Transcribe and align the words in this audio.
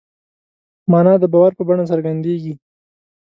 مانا 0.91 1.13
د 1.19 1.23
باور 1.33 1.51
په 1.55 1.63
بڼه 1.67 1.83
څرګندېږي. 1.91 2.53